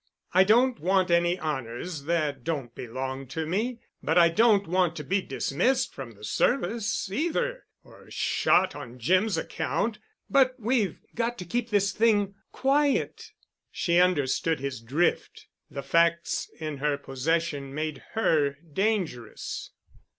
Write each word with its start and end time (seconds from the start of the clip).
I 0.33 0.43
don't 0.43 0.79
want 0.79 1.11
any 1.11 1.37
honors 1.37 2.05
that 2.05 2.43
don't 2.43 2.73
belong 2.73 3.27
to 3.27 3.45
me, 3.45 3.81
but 4.01 4.17
I 4.17 4.29
don't 4.29 4.65
want 4.65 4.95
to 4.95 5.03
be 5.03 5.21
dismissed 5.21 5.93
from 5.93 6.13
the 6.15 6.23
service, 6.23 7.11
either, 7.11 7.67
or 7.83 8.09
shot—on 8.09 8.97
Jim's 8.97 9.37
account. 9.37 9.99
But 10.27 10.55
we've 10.59 10.97
got 11.13 11.37
to 11.37 11.45
keep 11.45 11.69
this 11.69 11.91
thing 11.91 12.33
quiet." 12.51 13.31
She 13.69 13.99
understood 13.99 14.59
his 14.59 14.81
drift. 14.81 15.45
The 15.69 15.83
facts 15.83 16.49
in 16.59 16.77
her 16.77 16.97
possession 16.97 17.71
made 17.71 18.01
her 18.13 18.57
dangerous. 18.73 19.69